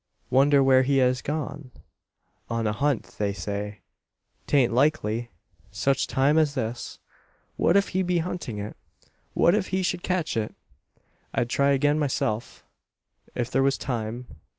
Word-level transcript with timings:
Wonder 0.31 0.63
where 0.63 0.81
he 0.81 0.97
has 0.97 1.21
gone? 1.21 1.69
On 2.49 2.65
a 2.65 2.73
hunt, 2.73 3.03
they 3.19 3.33
say. 3.33 3.81
'Tain't 4.47 4.73
likely, 4.73 5.29
such 5.69 6.07
time 6.07 6.39
as 6.39 6.55
this. 6.55 6.97
What 7.55 7.77
if 7.77 7.89
he 7.89 8.01
be 8.01 8.17
hunting 8.17 8.57
it? 8.57 8.75
What 9.35 9.53
if 9.53 9.67
he 9.67 9.83
should 9.83 10.01
catch 10.01 10.35
it? 10.35 10.55
"I'd 11.35 11.51
try 11.51 11.69
again 11.73 11.99
myself, 11.99 12.65
if 13.35 13.51
there 13.51 13.61
was 13.61 13.77
time. 13.77 14.25